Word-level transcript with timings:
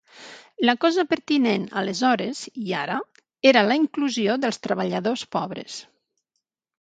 La 0.67 0.73
cosa 0.83 1.03
pertinent 1.09 1.67
aleshores, 1.81 2.41
i 2.69 2.73
ara, 2.77 2.95
era 3.51 3.63
la 3.67 3.77
inclusió 3.81 4.39
dels 4.47 4.59
treballadors 4.65 5.25
pobres. 5.37 5.77